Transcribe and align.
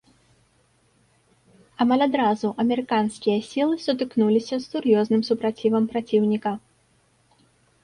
Амаль 1.85 2.03
адразу 2.05 2.47
амерыканскія 2.63 3.37
сілы 3.49 3.75
сутыкнуліся 3.85 4.55
з 4.65 4.73
сур'ёзным 4.73 5.21
супрацівам 5.31 5.83
праціўніка. 5.95 6.51